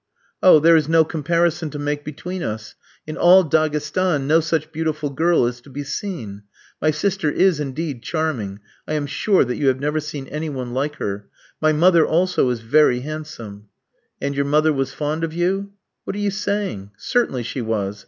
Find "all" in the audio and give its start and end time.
3.17-3.43